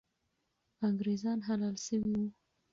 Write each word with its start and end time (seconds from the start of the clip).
انګریزان 0.87 1.39
حلال 1.47 1.75
سوي 1.85 2.13
وو. 2.19 2.27